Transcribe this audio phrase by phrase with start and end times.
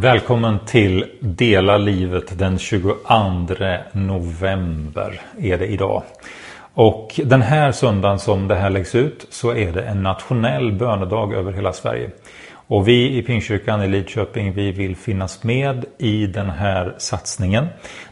[0.00, 2.94] Välkommen till Dela livet den 22
[3.92, 6.02] november är det idag.
[6.74, 11.34] Och den här söndagen som det här läggs ut så är det en nationell bönedag
[11.34, 12.10] över hela Sverige.
[12.52, 17.66] Och vi i Pingstkyrkan i Lidköping vi vill finnas med i den här satsningen.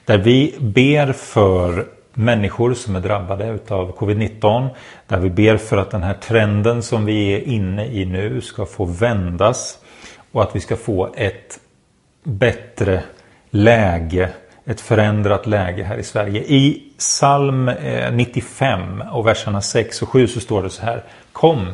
[0.05, 4.69] Där vi ber för människor som är drabbade utav covid-19.
[5.07, 8.67] Där vi ber för att den här trenden som vi är inne i nu ska
[8.67, 9.79] få vändas.
[10.33, 11.59] Och att vi ska få ett
[12.29, 13.03] bättre
[13.51, 14.31] läge,
[14.65, 16.43] ett förändrat läge här i Sverige.
[16.43, 21.05] I psalm eh, 95 och verserna 6 och 7 så står det så här.
[21.33, 21.67] Kom,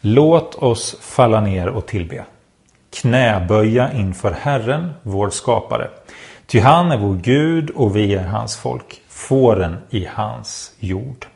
[0.00, 2.24] låt oss falla ner och tillbe.
[2.90, 5.88] Knäböja inför Herren, vår skapare.
[6.46, 11.26] Ty han är vår Gud och vi är hans folk, fåren i hans jord.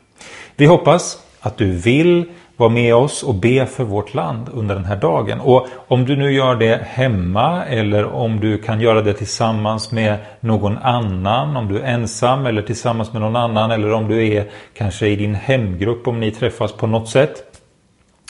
[0.55, 4.85] Vi hoppas att du vill vara med oss och be för vårt land under den
[4.85, 5.39] här dagen.
[5.39, 10.17] Och om du nu gör det hemma eller om du kan göra det tillsammans med
[10.39, 14.45] någon annan, om du är ensam eller tillsammans med någon annan eller om du är
[14.73, 17.43] kanske i din hemgrupp om ni träffas på något sätt.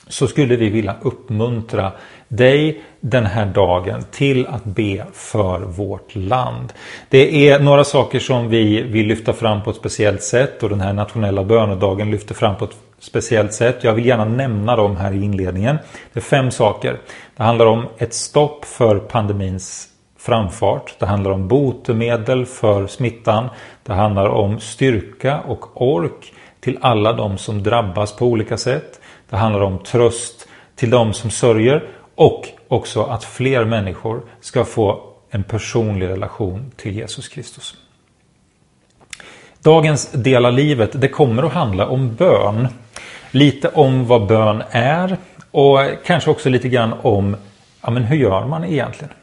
[0.09, 1.92] Så skulle vi vilja uppmuntra
[2.28, 6.73] dig den här dagen till att be för vårt land.
[7.09, 10.81] Det är några saker som vi vill lyfta fram på ett speciellt sätt och den
[10.81, 13.83] här nationella bönedagen lyfter fram på ett speciellt sätt.
[13.83, 15.77] Jag vill gärna nämna dem här i inledningen.
[16.13, 16.99] Det är fem saker.
[17.35, 20.95] Det handlar om ett stopp för pandemins framfart.
[20.99, 23.49] Det handlar om botemedel för smittan.
[23.83, 28.99] Det handlar om styrka och ork till alla de som drabbas på olika sätt.
[29.29, 35.03] Det handlar om tröst till de som sörjer och också att fler människor ska få
[35.29, 37.77] en personlig relation till Jesus Kristus.
[39.59, 42.67] Dagens del av livet det kommer att handla om bön.
[43.32, 45.17] Lite om vad bön är
[45.52, 47.36] och kanske också lite grann om
[47.82, 49.14] ja, men hur gör man egentligen?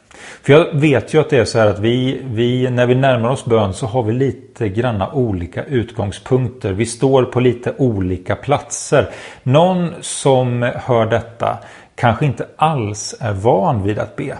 [0.43, 3.29] För jag vet ju att det är så här att vi, vi, när vi närmar
[3.29, 6.73] oss bön så har vi lite granna olika utgångspunkter.
[6.73, 9.09] Vi står på lite olika platser.
[9.43, 11.57] Någon som hör detta
[11.95, 14.37] kanske inte alls är van vid att be.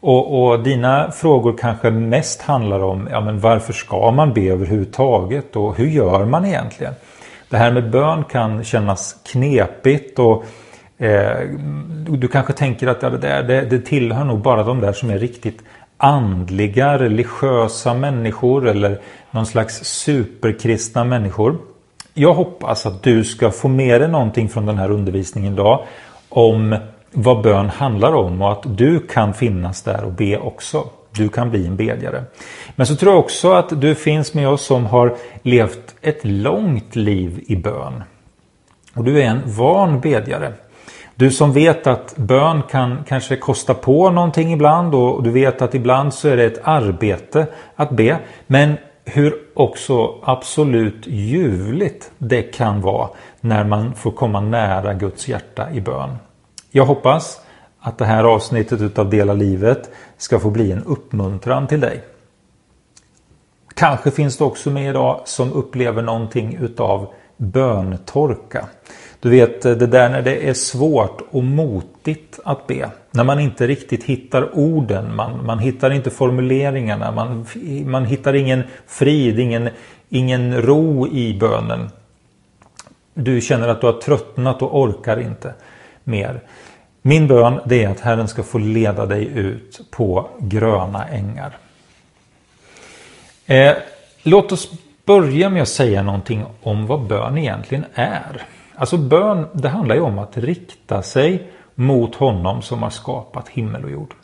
[0.00, 5.56] Och, och, dina frågor kanske mest handlar om ja, men varför ska man be överhuvudtaget
[5.56, 6.94] och hur gör man egentligen?
[7.50, 10.44] Det här med bön kan kännas knepigt och
[10.98, 11.40] eh,
[12.08, 15.18] du kanske tänker att ja, det, det, det tillhör nog bara de där som är
[15.18, 15.62] riktigt
[15.96, 19.00] andliga, religiösa människor eller
[19.30, 21.58] någon slags superkristna människor.
[22.14, 25.84] Jag hoppas att du ska få med dig någonting från den här undervisningen idag
[26.28, 26.76] om
[27.12, 30.84] vad bön handlar om och att du kan finnas där och be också.
[31.12, 32.24] Du kan bli en bedjare.
[32.76, 36.96] Men så tror jag också att du finns med oss som har levt ett långt
[36.96, 38.02] liv i bön.
[38.94, 40.52] Och du är en van bedjare.
[41.14, 45.74] Du som vet att bön kan kanske kosta på någonting ibland och du vet att
[45.74, 47.46] ibland så är det ett arbete
[47.76, 48.18] att be.
[48.46, 53.08] Men hur också absolut ljuvligt det kan vara
[53.40, 56.16] när man får komma nära Guds hjärta i bön.
[56.70, 57.40] Jag hoppas
[57.88, 62.04] att det här avsnittet utav Dela livet ska få bli en uppmuntran till dig.
[63.74, 68.66] Kanske finns det också med idag som upplever någonting utav böntorka.
[69.20, 72.90] Du vet det där när det är svårt och motigt att be.
[73.10, 77.46] När man inte riktigt hittar orden, man, man hittar inte formuleringarna, man,
[77.84, 79.68] man hittar ingen frid, ingen,
[80.08, 81.90] ingen ro i bönen.
[83.14, 85.54] Du känner att du har tröttnat och orkar inte
[86.04, 86.40] mer.
[87.02, 91.56] Min bön det är att Herren ska få leda dig ut på gröna ängar.
[93.46, 93.76] Eh,
[94.22, 94.70] låt oss
[95.04, 98.42] börja med att säga någonting om vad bön egentligen är.
[98.74, 103.84] Alltså bön det handlar ju om att rikta sig mot honom som har skapat himmel
[103.84, 104.14] och jord.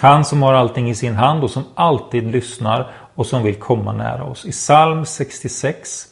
[0.00, 3.92] Han som har allting i sin hand och som alltid lyssnar och som vill komma
[3.92, 4.44] nära oss.
[4.44, 6.06] I psalm 66,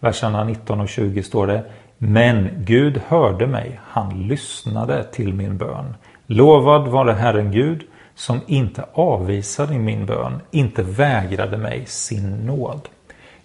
[0.00, 1.64] verserna 19 och 20 står det
[1.98, 5.94] men Gud hörde mig, han lyssnade till min bön.
[6.26, 7.84] Lovad vare Herren Gud
[8.14, 12.88] som inte avvisade min bön, inte vägrade mig sin nåd.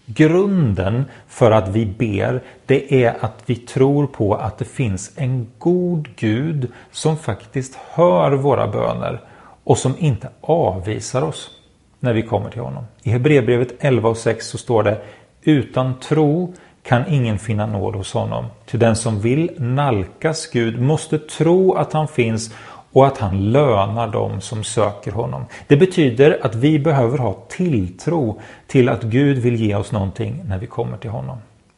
[0.05, 5.47] Grunden för att vi ber det är att vi tror på att det finns en
[5.57, 9.21] god Gud som faktiskt hör våra böner
[9.63, 11.51] och som inte avvisar oss
[11.99, 12.83] när vi kommer till honom.
[13.03, 15.01] I Hebreerbrevet 11 och 6 så står det
[15.41, 18.45] Utan tro kan ingen finna nåd hos honom.
[18.65, 22.53] Till den som vill nalkas Gud måste tro att han finns
[22.93, 25.45] och att han lönar dem som söker honom.
[25.67, 30.57] Det betyder att vi behöver ha tilltro till att Gud vill ge oss någonting när
[30.57, 31.37] vi kommer till honom.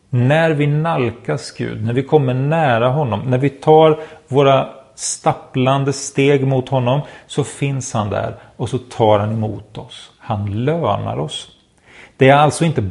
[0.09, 6.47] När vi nalkas Gud, när vi kommer nära honom, när vi tar våra stapplande steg
[6.47, 10.11] mot honom så finns han där och så tar han emot oss.
[10.19, 11.51] Han lönar oss.
[12.17, 12.81] Det är alltså inte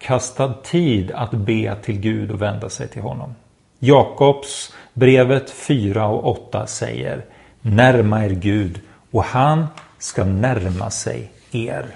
[0.00, 3.34] bortkastad tid att be till Gud och vända sig till honom.
[3.78, 7.24] Jakobs brevet 4 och 8 säger
[7.60, 8.80] Närma er Gud
[9.10, 9.66] och han
[9.98, 11.86] ska närma sig er.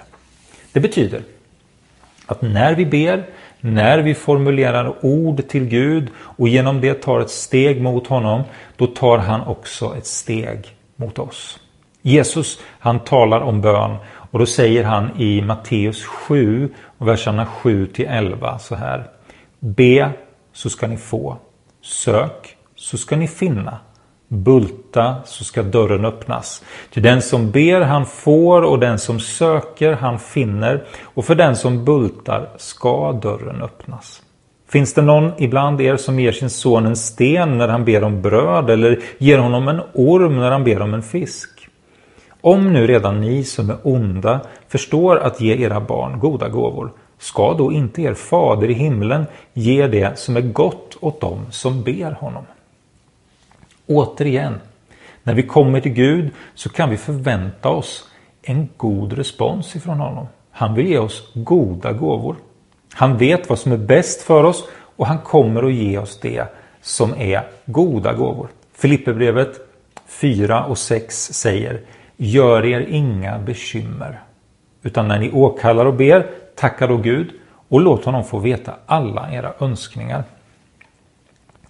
[0.73, 1.21] Det betyder
[2.25, 3.25] att när vi ber,
[3.59, 8.43] när vi formulerar ord till Gud och genom det tar ett steg mot honom,
[8.77, 11.59] då tar han också ett steg mot oss.
[12.01, 13.97] Jesus han talar om bön
[14.35, 19.07] och då säger han i Matteus 7, verserna 7 till 11 så här.
[19.59, 20.11] Be
[20.53, 21.37] så ska ni få.
[21.83, 23.77] Sök så ska ni finna.
[24.27, 26.63] Bulta så ska dörren öppnas.
[26.93, 31.55] Till den som ber han får och den som söker han finner och för den
[31.55, 34.21] som bultar ska dörren öppnas.
[34.69, 38.21] Finns det någon ibland er som ger sin son en sten när han ber om
[38.21, 41.54] bröd eller ger honom en orm när han ber om en fisk?
[42.45, 47.53] Om nu redan ni som är onda förstår att ge era barn goda gåvor, ska
[47.53, 52.11] då inte er fader i himlen ge det som är gott åt dem som ber
[52.11, 52.43] honom?
[53.87, 54.53] Återigen,
[55.23, 58.09] när vi kommer till Gud så kan vi förvänta oss
[58.41, 60.27] en god respons ifrån honom.
[60.51, 62.35] Han vill ge oss goda gåvor.
[62.93, 64.63] Han vet vad som är bäst för oss
[64.95, 66.45] och han kommer att ge oss det
[66.81, 68.47] som är goda gåvor.
[68.73, 69.59] Filipperbrevet
[70.07, 71.81] 4 och 6 säger
[72.17, 74.19] Gör er inga bekymmer.
[74.83, 77.31] Utan när ni åkallar och ber, tacka då Gud
[77.69, 80.23] och låt honom få veta alla era önskningar.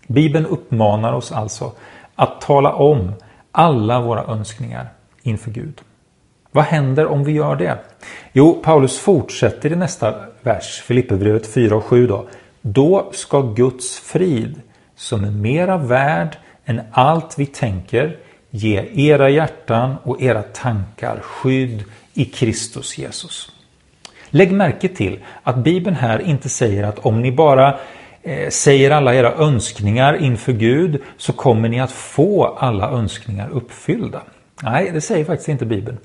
[0.07, 1.71] Bibeln uppmanar oss alltså
[2.15, 3.13] att tala om
[3.51, 4.87] alla våra önskningar
[5.21, 5.81] inför Gud.
[6.51, 7.77] Vad händer om vi gör det?
[8.33, 12.25] Jo, Paulus fortsätter i nästa vers, Filipperbrevet 4 och 7 då.
[12.61, 14.61] Då ska Guds frid,
[14.95, 18.17] som är mera värd än allt vi tänker,
[18.55, 23.51] ge era hjärtan och era tankar skydd i Kristus Jesus.
[24.29, 27.77] Lägg märke till att Bibeln här inte säger att om ni bara
[28.23, 34.21] eh, säger alla era önskningar inför Gud så kommer ni att få alla önskningar uppfyllda.
[34.63, 35.97] Nej, det säger faktiskt inte Bibeln.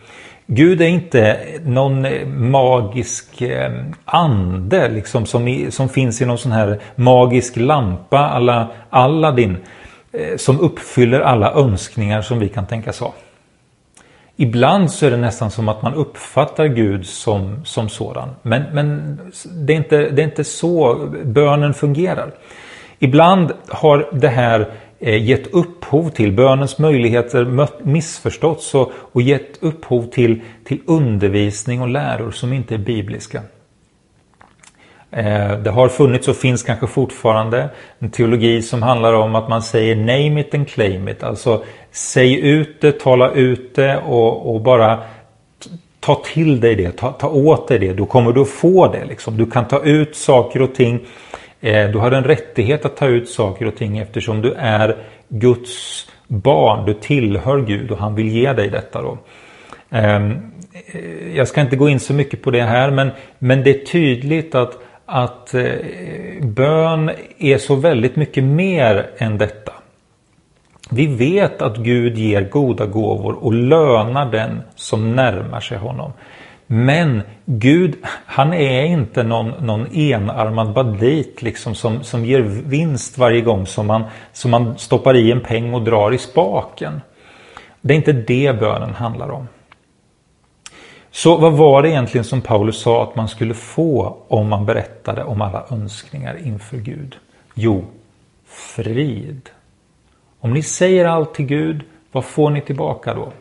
[0.47, 3.73] Gud är inte någon eh, magisk eh,
[4.05, 9.56] ande liksom, som, i, som finns i någon sån här magisk lampa alla Aladdin
[10.12, 13.15] Eh, som uppfyller alla önskningar som vi kan tänkas ha.
[14.37, 18.29] Ibland så är det nästan som att man uppfattar Gud som, som sådan.
[18.43, 19.19] Men, men
[19.67, 22.33] det, är inte, det är inte så bönen fungerar.
[22.99, 30.11] Ibland har det här eh, gett upphov till bönens möjligheter missförståtts och, och gett upphov
[30.11, 33.43] till, till undervisning och läror som inte är bibliska.
[35.12, 37.69] Eh, det har funnits och finns kanske fortfarande
[37.99, 41.23] en teologi som handlar om att man säger name it and claim it.
[41.23, 44.99] Alltså säg ut det, tala ut det och, och bara
[46.01, 47.93] ta till dig det, ta, ta åt dig det.
[47.93, 49.05] Då kommer du att få det.
[49.05, 49.37] Liksom.
[49.37, 51.01] Du kan ta ut saker och ting.
[51.61, 54.97] Eh, du har en rättighet att ta ut saker och ting eftersom du är
[55.29, 56.87] Guds barn.
[56.87, 59.03] Du tillhör Gud och han vill ge dig detta.
[59.03, 59.19] Då.
[59.91, 60.52] Ehm,
[60.93, 63.87] eh, jag ska inte gå in så mycket på det här men, men det är
[63.87, 64.79] tydligt att
[65.11, 65.75] att eh,
[66.43, 69.73] bön är så väldigt mycket mer än detta.
[70.90, 76.12] Vi vet att Gud ger goda gåvor och lönar den som närmar sig honom.
[76.67, 83.40] Men Gud, han är inte någon, någon enarmad bandit liksom som, som ger vinst varje
[83.40, 87.00] gång som man, som man stoppar i en peng och drar i spaken.
[87.81, 89.49] Det är inte det bönen handlar om.
[91.11, 95.25] Så vad var det egentligen som Paulus sa att man skulle få om man berättade
[95.25, 97.17] om alla önskningar inför Gud?
[97.55, 97.85] Jo,
[98.47, 99.50] frid.
[100.40, 103.33] Om ni säger allt till Gud, vad får ni tillbaka då?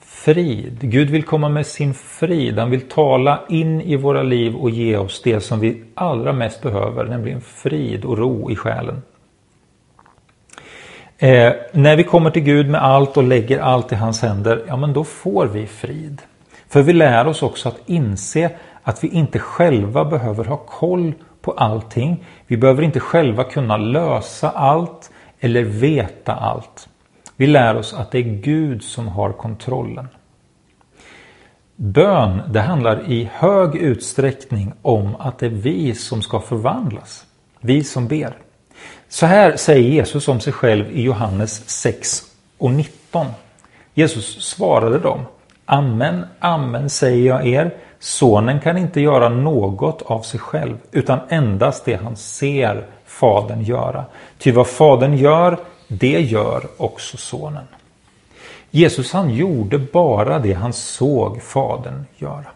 [0.00, 0.78] Frid.
[0.80, 2.58] Gud vill komma med sin frid.
[2.58, 6.62] Han vill tala in i våra liv och ge oss det som vi allra mest
[6.62, 9.02] behöver, nämligen frid och ro i själen.
[11.18, 14.76] Eh, när vi kommer till Gud med allt och lägger allt i hans händer, ja
[14.76, 16.22] men då får vi frid.
[16.68, 18.50] För vi lär oss också att inse
[18.82, 22.24] att vi inte själva behöver ha koll på allting.
[22.46, 26.88] Vi behöver inte själva kunna lösa allt eller veta allt.
[27.36, 30.08] Vi lär oss att det är Gud som har kontrollen.
[31.76, 37.26] Bön, det handlar i hög utsträckning om att det är vi som ska förvandlas.
[37.60, 38.43] Vi som ber.
[39.08, 42.22] Så här säger Jesus om sig själv i Johannes 6
[42.58, 43.26] och 19.
[43.94, 45.20] Jesus svarade dem.
[45.66, 47.74] Amen, amen säger jag er.
[47.98, 54.04] Sonen kan inte göra något av sig själv utan endast det han ser Fadern göra.
[54.38, 57.64] Ty vad Fadern gör, det gör också sonen.
[58.74, 62.46] Jesus han gjorde bara det han såg fadern göra.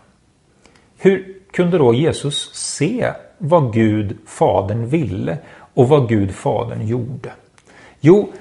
[0.96, 5.38] Hur kunde då Jesus se vad Gud fadern ville
[5.78, 7.32] och vad Gud fadern gjorde?
[8.00, 8.32] Jo,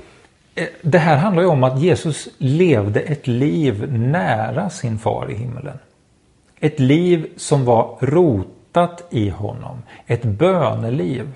[0.55, 5.33] eh, det här handlar ju om att Jesus levde ett liv nära sin far i
[5.33, 5.79] himmelen.
[6.59, 9.83] Ett liv som var rotat i honom.
[10.07, 11.31] Ett böneliv.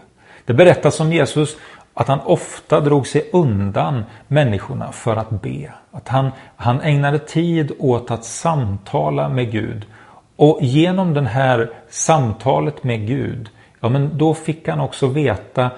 [0.46, 1.58] Det berättas om Jesus
[1.94, 5.74] att han ofta drog sig undan människorna för att be.
[5.92, 9.86] Att han, han ägnade tid åt att samtala med Gud.
[10.36, 15.70] Och genom det här samtalet med Gud, ja men då fick han också veta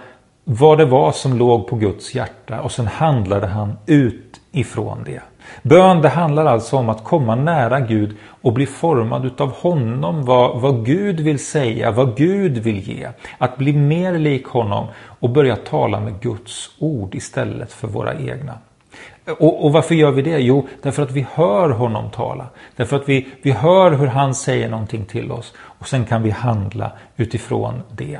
[0.43, 5.21] vad det var som låg på Guds hjärta och sen handlade han ut ifrån det.
[5.61, 10.61] Bön det handlar alltså om att komma nära Gud och bli formad utav honom, vad,
[10.61, 13.09] vad Gud vill säga, vad Gud vill ge.
[13.37, 14.87] Att bli mer lik honom
[15.19, 18.53] och börja tala med Guds ord istället för våra egna.
[19.39, 20.39] Och, och, varför gör vi det?
[20.39, 22.45] Jo, därför att vi hör honom tala.
[22.75, 26.29] Därför att vi, vi hör hur han säger någonting till oss och sen kan vi
[26.29, 28.19] handla utifrån det.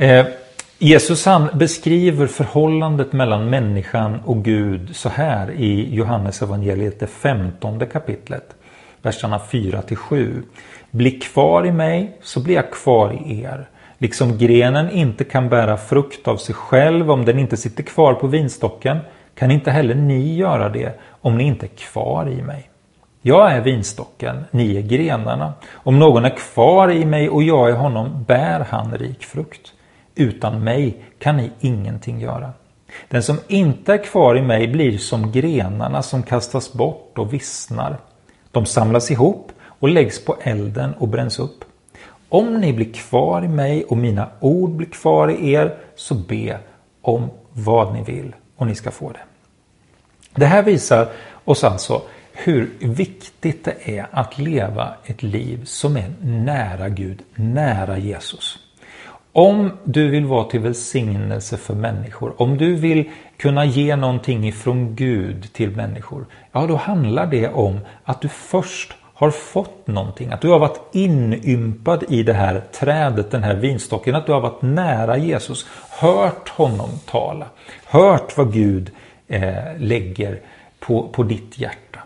[0.00, 0.26] Eh,
[0.78, 7.86] Jesus han beskriver förhållandet mellan människan och Gud så här i Johannes evangeliet det femtonde
[7.86, 8.54] kapitlet.
[9.02, 10.42] Verserna 4 till 7.
[10.90, 13.68] Bli kvar i mig så blir jag kvar i er.
[13.98, 18.26] Liksom grenen inte kan bära frukt av sig själv om den inte sitter kvar på
[18.26, 18.98] vinstocken
[19.34, 22.70] kan inte heller ni göra det om ni inte är kvar i mig.
[23.22, 25.52] Jag är vinstocken, ni är grenarna.
[25.72, 29.72] Om någon är kvar i mig och jag är honom bär han rik frukt.
[30.18, 32.52] Utan mig kan ni ingenting göra.
[33.08, 37.98] Den som inte är kvar i mig blir som grenarna som kastas bort och vissnar.
[38.50, 41.64] De samlas ihop och läggs på elden och bränns upp.
[42.28, 46.58] Om ni blir kvar i mig och mina ord blir kvar i er så be
[47.02, 49.22] om vad ni vill och ni ska få det.
[50.34, 51.08] Det här visar
[51.44, 57.98] oss alltså hur viktigt det är att leva ett liv som är nära Gud, nära
[57.98, 58.67] Jesus.
[59.38, 64.96] Om du vill vara till välsignelse för människor, om du vill kunna ge någonting ifrån
[64.96, 70.40] Gud till människor, ja då handlar det om att du först har fått någonting, att
[70.40, 74.62] du har varit inympad i det här trädet, den här vinstocken, att du har varit
[74.62, 75.66] nära Jesus,
[76.00, 77.46] hört honom tala,
[77.84, 78.90] hört vad Gud
[79.28, 80.40] eh, lägger
[80.78, 82.00] på, på ditt hjärta.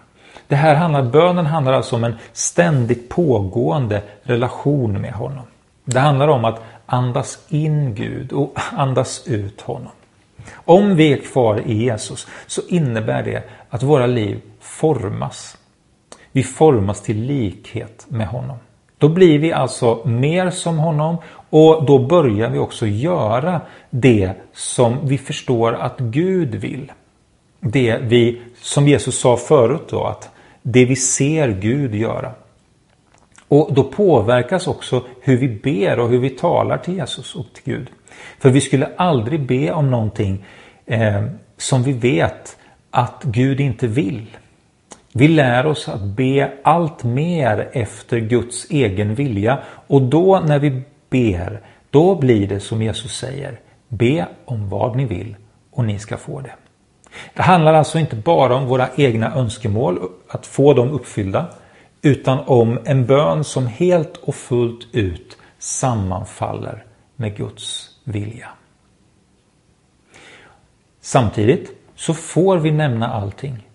[0.48, 5.44] Det här handlar, bönen handlar alltså om en ständigt pågående relation med honom.
[5.84, 6.62] Det handlar om att
[6.92, 9.92] andas in Gud och andas ut honom.
[10.54, 15.56] Om vi är kvar i Jesus så innebär det att våra liv formas.
[16.32, 18.56] Vi formas till likhet med honom.
[18.98, 21.16] Då blir vi alltså mer som honom
[21.50, 26.92] och då börjar vi också göra det som vi förstår att Gud vill.
[27.60, 30.30] Det vi, som Jesus sa förut då, att
[30.62, 32.32] det vi ser Gud göra.
[33.52, 37.74] Och då påverkas också hur vi ber och hur vi talar till Jesus och till
[37.74, 37.90] Gud.
[38.38, 40.44] För vi skulle aldrig be om någonting
[40.86, 41.22] eh,
[41.56, 42.56] som vi vet
[42.90, 44.26] att Gud inte vill.
[45.12, 50.82] Vi lär oss att be allt mer efter Guds egen vilja och då när vi
[51.10, 53.60] ber, då blir det som Jesus säger.
[53.88, 55.36] Be om vad ni vill
[55.70, 56.54] och ni ska få det.
[57.34, 61.46] Det handlar alltså inte bara om våra egna önskemål, att få dem uppfyllda,
[62.02, 66.84] utan om en bön som helt och fullt ut sammanfaller
[67.16, 68.48] med Guds vilja.
[71.00, 73.68] Samtidigt så får vi nämna allting.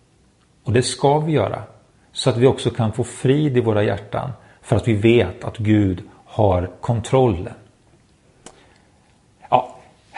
[0.63, 1.63] Och det ska vi göra.
[2.11, 4.31] Så att vi också kan få frid i våra hjärtan.
[4.61, 7.53] För att vi vet att Gud har kontrollen.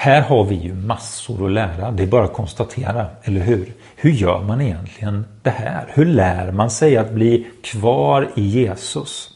[0.01, 1.91] Här har vi ju massor att lära.
[1.91, 3.73] Det är bara att konstatera, eller hur?
[3.95, 5.91] Hur gör man egentligen det här?
[5.93, 9.29] Hur lär man sig att bli kvar i Jesus?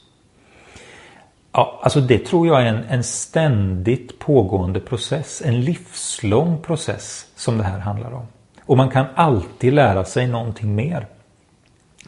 [1.52, 5.42] Ja, alltså det tror jag är en, en ständigt pågående process.
[5.46, 8.26] En livslång process som det här handlar om.
[8.66, 11.08] Och man kan alltid lära sig någonting mer.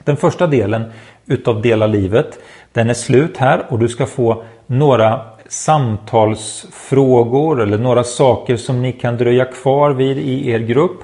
[0.04, 0.92] Den första delen
[1.26, 2.40] utav Dela livet
[2.74, 8.92] den är slut här och du ska få några samtalsfrågor eller några saker som ni
[8.92, 11.00] kan dröja kvar vid i er grupp.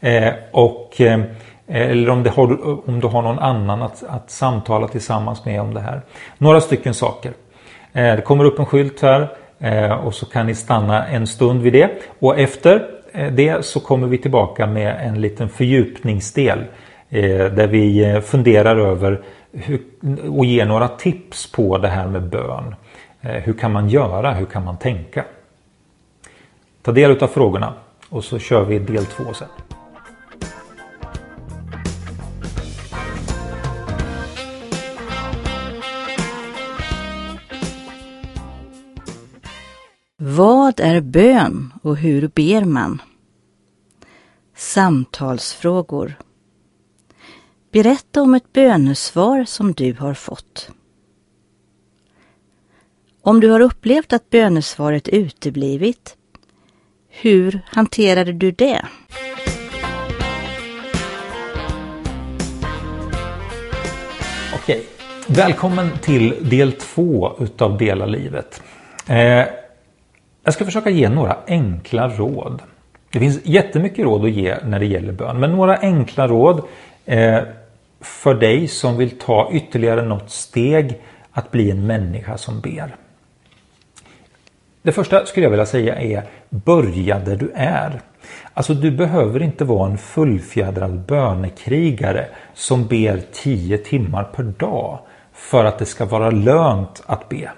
[0.00, 1.20] Eh, och, eh,
[1.66, 5.74] eh eller om, har, om du har någon annan att, att samtala tillsammans med om
[5.74, 6.00] det här.
[6.38, 7.32] Några stycken saker.
[7.92, 9.28] Eh, det kommer upp en skylt här
[9.58, 11.90] eh, och så kan ni stanna en stund vid det.
[12.18, 16.58] Och efter eh, det så kommer vi tillbaka med en liten fördjupningsdel
[17.10, 19.80] eh, där vi eh, funderar över hur,
[20.28, 22.74] och ger några tips på det här med bön.
[23.24, 24.34] Eh, hur kan man göra?
[24.34, 25.24] Hur kan man tänka?
[26.82, 27.74] Ta del av frågorna
[28.08, 29.48] och så kör vi del två sen.
[40.16, 43.02] Vad är bön och hur ber man?
[44.56, 46.14] Samtalsfrågor.
[47.72, 50.70] Berätta om ett bönesvar som du har fått.
[53.24, 56.16] Om du har upplevt att bönesvaret uteblivit,
[57.08, 58.80] hur hanterade du det?
[64.54, 64.84] Okej,
[65.28, 68.62] välkommen till del två utav Dela livet.
[69.08, 69.16] Eh,
[70.44, 72.62] jag ska försöka ge några enkla råd.
[73.12, 76.62] Det finns jättemycket råd att ge när det gäller bön, men några enkla råd
[77.04, 77.40] eh,
[78.00, 81.00] för dig som vill ta ytterligare något steg
[81.32, 82.96] att bli en människa som ber.
[84.82, 88.00] Det första skulle jag vilja säga är börja där du är.
[88.54, 94.98] Alltså du behöver inte vara en fullfjädrad bönekrigare som ber 10 timmar per dag
[95.32, 97.50] för att det ska vara lönt att be.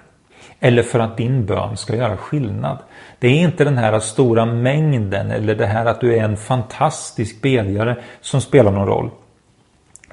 [0.59, 2.77] Eller för att din bön ska göra skillnad.
[3.19, 7.41] Det är inte den här stora mängden eller det här att du är en fantastisk
[7.41, 9.09] bedjare som spelar någon roll.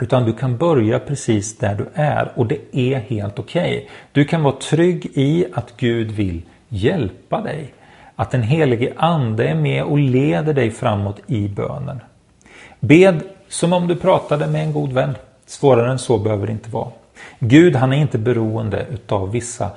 [0.00, 3.76] Utan du kan börja precis där du är och det är helt okej.
[3.76, 3.88] Okay.
[4.12, 6.42] Du kan vara trygg i att Gud vill
[6.72, 7.74] hjälpa dig.
[8.16, 12.00] Att den helige ande är med och leder dig framåt i bönen.
[12.80, 15.14] Bed som om du pratade med en god vän.
[15.46, 16.90] Svårare än så behöver det inte vara.
[17.38, 19.70] Gud han är inte beroende utav vissa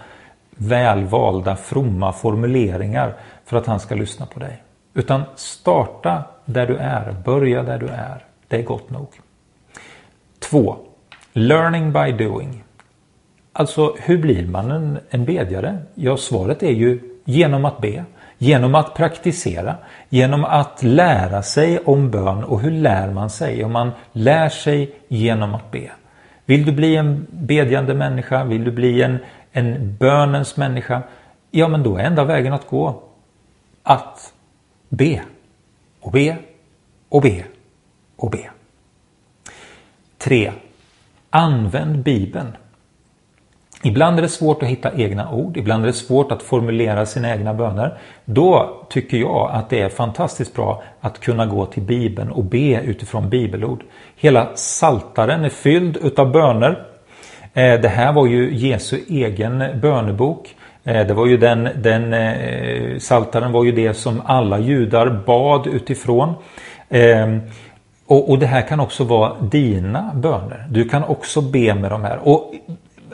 [0.49, 3.13] välvalda fromma formuleringar
[3.45, 4.63] för att han ska lyssna på dig.
[4.93, 8.23] Utan starta där du är, börja där du är.
[8.47, 9.07] Det är gott nog.
[10.39, 10.77] 2.
[11.33, 12.64] Learning by doing.
[13.57, 15.77] Alltså hur blir man en, en bedjare?
[15.93, 18.05] Ja svaret är ju genom att be.
[18.37, 19.75] Genom att praktisera.
[20.09, 23.63] Genom att lära sig om bön och hur lär man sig?
[23.63, 25.91] om man lär sig genom att be.
[26.45, 28.43] Vill du bli en bedjande människa?
[28.43, 29.17] Vill du bli en,
[29.51, 31.01] en bönens människa?
[31.51, 33.03] Ja men då är enda vägen att gå
[33.83, 34.33] att
[34.89, 35.21] be.
[35.99, 36.37] Och be
[37.09, 37.43] och be
[38.15, 38.49] och be.
[40.17, 40.51] 3.
[41.29, 42.55] Använd Bibeln.
[43.85, 47.31] Ibland är det svårt att hitta egna ord, ibland är det svårt att formulera sina
[47.31, 47.97] egna böner.
[48.25, 52.81] Då tycker jag att det är fantastiskt bra att kunna gå till Bibeln och be
[52.81, 53.83] utifrån bibelord.
[54.15, 56.85] Hela saltaren är fylld utav böner.
[57.53, 60.55] Eh, det här var ju Jesu egen bönebok.
[60.83, 65.67] Eh, det var ju den, den eh, saltaren var ju det som alla judar bad
[65.67, 66.33] utifrån.
[66.89, 67.41] Ehm,
[68.07, 70.65] och, och det här kan också vara dina böner.
[70.69, 72.19] Du kan också be med de här.
[72.23, 72.53] Och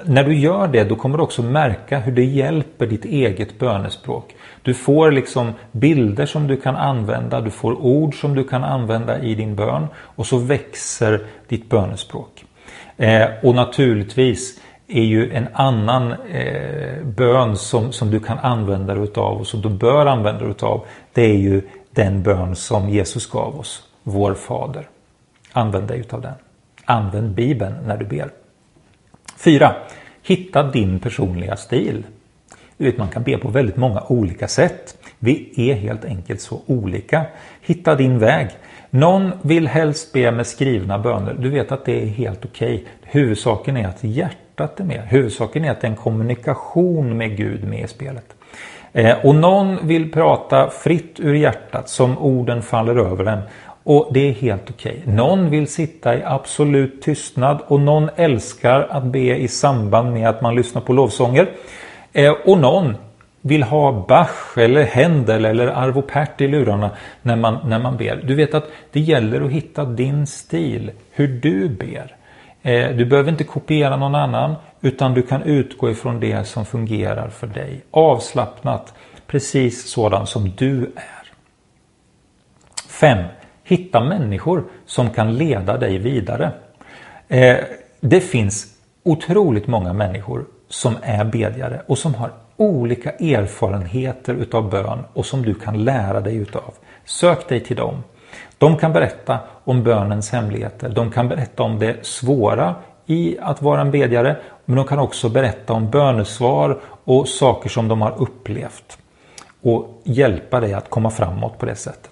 [0.05, 4.35] när du gör det då kommer du också märka hur det hjälper ditt eget bönespråk.
[4.61, 9.21] Du får liksom bilder som du kan använda, du får ord som du kan använda
[9.21, 12.45] i din bön och så växer ditt bönespråk.
[12.97, 19.03] Eh, och naturligtvis är ju en annan eh, bön som, som du kan använda dig
[19.03, 20.85] utav och som du bör använda dig utav.
[21.13, 21.61] Det är ju
[21.91, 24.87] den bön som Jesus gav oss, vår Fader.
[25.51, 26.33] Använd dig utav den.
[26.85, 28.40] Använd Bibeln när du ber.
[29.41, 29.75] 4.
[30.23, 32.03] Hitta din personliga stil.
[32.77, 34.97] Du vet, man kan be på väldigt många olika sätt.
[35.19, 37.25] Vi är helt enkelt så olika.
[37.61, 38.47] Hitta din väg.
[38.89, 41.35] Någon vill helst be med skrivna böner.
[41.39, 42.73] Du vet att det är helt okej.
[42.75, 42.85] Okay.
[43.01, 45.01] Huvudsaken är att hjärtat är med.
[45.07, 48.35] Huvudsaken är att det är en kommunikation med Gud med i spelet.
[48.93, 53.41] Eh, och någon vill prata fritt ur hjärtat som orden faller över en.
[53.83, 54.99] Och det är helt okej.
[55.01, 55.13] Okay.
[55.13, 60.41] Någon vill sitta i absolut tystnad och någon älskar att be i samband med att
[60.41, 61.49] man lyssnar på lovsånger.
[62.13, 62.95] Eh, och någon
[63.41, 66.89] vill ha Bach eller Händel eller Arvo Pärt i lurarna
[67.21, 68.23] när man, när man ber.
[68.27, 72.15] Du vet att det gäller att hitta din stil, hur du ber.
[72.61, 77.29] Eh, du behöver inte kopiera någon annan utan du kan utgå ifrån det som fungerar
[77.29, 77.81] för dig.
[77.91, 78.93] Avslappnat,
[79.27, 81.21] precis sådan som du är.
[82.89, 83.17] 5.
[83.71, 86.51] Hitta människor som kan leda dig vidare.
[87.27, 87.57] Eh,
[87.99, 88.67] det finns
[89.03, 95.41] otroligt många människor som är bedjare och som har olika erfarenheter utav bön och som
[95.41, 96.73] du kan lära dig utav.
[97.05, 98.03] Sök dig till dem.
[98.57, 100.89] De kan berätta om bönens hemligheter.
[100.89, 104.37] De kan berätta om det svåra i att vara en bedjare.
[104.65, 108.97] Men de kan också berätta om bönesvar och saker som de har upplevt.
[109.61, 112.10] Och hjälpa dig att komma framåt på det sättet.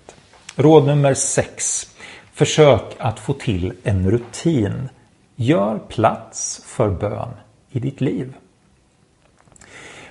[0.55, 1.87] Råd nummer 6.
[2.33, 4.89] Försök att få till en rutin.
[5.35, 7.29] Gör plats för bön
[7.71, 8.33] i ditt liv.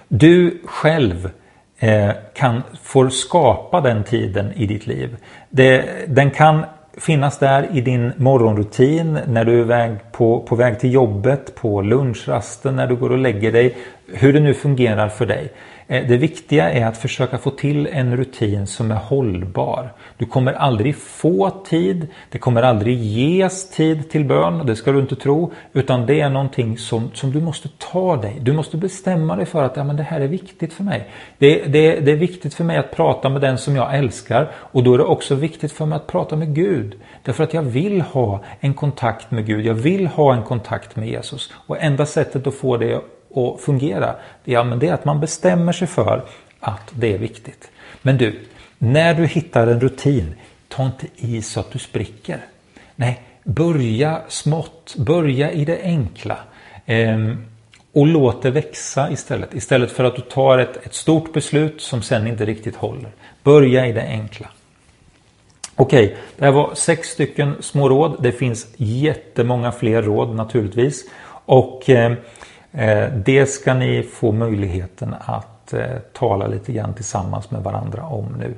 [0.09, 1.31] Du själv
[1.79, 5.17] eh, kan, får skapa den tiden i ditt liv.
[5.51, 6.65] Det, den kan
[6.97, 11.83] finnas där i din morgonrutin när du är väg på, på väg till jobbet, på
[11.83, 13.77] lunchrasten, när du går och lägger dig.
[14.13, 15.53] Hur det nu fungerar för dig.
[15.91, 19.93] Eh, det viktiga är att försöka få till en rutin som är hållbar.
[20.17, 25.01] Du kommer aldrig få tid, det kommer aldrig ges tid till bön, det ska du
[25.01, 25.53] inte tro.
[25.73, 28.39] Utan det är någonting som, som du måste ta dig.
[28.41, 31.09] Du måste bestämma dig för att ja, men det här är viktigt för mig.
[31.39, 34.83] Det, det, det är viktigt för mig att prata med den som jag älskar och
[34.83, 36.95] då är det också viktigt för mig att prata med Gud.
[37.23, 41.09] Därför att jag vill ha en kontakt med Gud, jag vill ha en kontakt med
[41.09, 41.53] Jesus.
[41.67, 43.01] Och enda sättet att få det
[43.35, 44.15] att fungera,
[44.45, 46.25] ja, men det är att man bestämmer sig för
[46.61, 47.71] att det är viktigt.
[48.03, 48.41] Men du,
[48.79, 50.35] när du hittar en rutin,
[50.69, 52.41] ta inte i så att du spricker.
[52.97, 56.39] Nej, börja smått, börja i det enkla.
[56.87, 57.45] Ehm,
[57.93, 59.55] och låt det växa istället.
[59.55, 63.11] Istället för att du tar ett, ett stort beslut som sen inte riktigt håller.
[63.43, 64.49] Börja i det enkla.
[65.75, 68.17] Okej, det här var sex stycken små råd.
[68.23, 71.05] Det finns jättemånga fler råd naturligtvis.
[71.45, 72.13] Och Eh,
[72.79, 78.27] Eh, det ska ni få möjligheten att eh, tala lite grann tillsammans med varandra om
[78.39, 78.55] nu.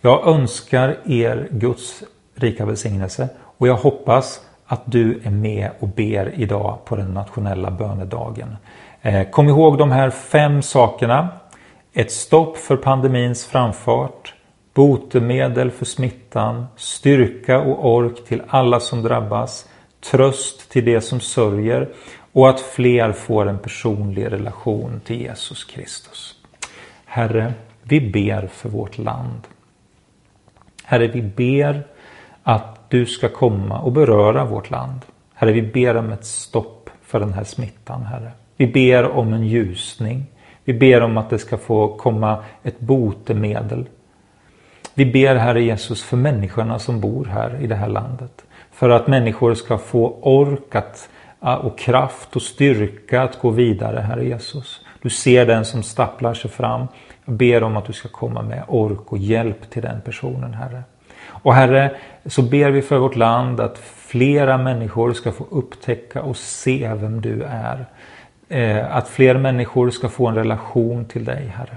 [0.00, 2.02] Jag önskar er Guds
[2.34, 3.28] rika välsignelse
[3.58, 8.56] och jag hoppas att du är med och ber idag på den nationella bönedagen.
[9.02, 11.28] Eh, kom ihåg de här fem sakerna.
[11.92, 14.34] Ett stopp för pandemins framfart,
[14.74, 19.68] botemedel för smittan, styrka och ork till alla som drabbas,
[20.00, 21.88] tröst till de som sörjer
[22.32, 26.36] och att fler får en personlig relation till Jesus Kristus.
[27.04, 29.40] Herre, vi ber för vårt land.
[30.84, 31.86] Herre, vi ber
[32.42, 35.00] att du ska komma och beröra vårt land.
[35.34, 38.32] Herre, vi ber om ett stopp för den här smittan, Herre.
[38.56, 40.26] Vi ber om en ljusning.
[40.64, 43.88] Vi ber om att det ska få komma ett botemedel.
[44.94, 48.44] Vi ber, Herre Jesus, för människorna som bor här i det här landet.
[48.80, 51.08] För att människor ska få ork att
[51.40, 54.80] ah, och kraft och styrka att gå vidare, Herre Jesus.
[55.02, 56.86] Du ser den som stapplar sig fram.
[57.24, 60.82] Jag ber om att du ska komma med ork och hjälp till den personen, Herre.
[61.22, 66.36] Och Herre, så ber vi för vårt land att flera människor ska få upptäcka och
[66.36, 67.86] se vem du är.
[68.48, 71.76] Eh, att fler människor ska få en relation till dig, Herre.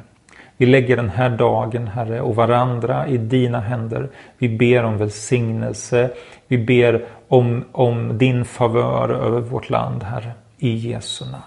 [0.57, 4.09] Vi lägger den här dagen, Herre, och varandra i dina händer.
[4.37, 6.09] Vi ber om välsignelse.
[6.53, 10.33] Vi ber om, om din favör över vårt land, Herre.
[10.57, 11.43] I Jesu namn.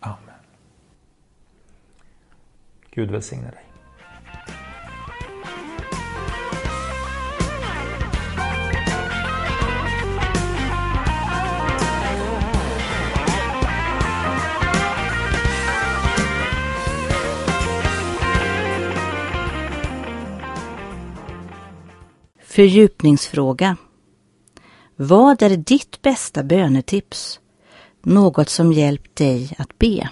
[0.00, 0.18] Amen.
[2.90, 3.64] Gud välsigne dig.
[22.42, 23.76] Fördjupningsfråga.
[24.96, 27.40] Vad är ditt bästa bönetips?
[28.02, 30.08] Något som hjälpt dig att be?